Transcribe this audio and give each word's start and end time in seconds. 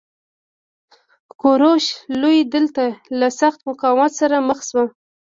کوروش 1.41 1.85
لوی 2.21 2.39
دلته 2.53 2.83
له 3.19 3.27
سخت 3.39 3.59
مقاومت 3.69 4.11
سره 4.19 4.35
مخ 4.49 4.59
شو 4.69 4.83